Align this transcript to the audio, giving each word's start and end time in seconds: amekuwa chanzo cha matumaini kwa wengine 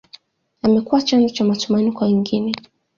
amekuwa 0.63 1.01
chanzo 1.01 1.29
cha 1.29 1.43
matumaini 1.45 1.91
kwa 1.91 2.07
wengine 2.07 2.51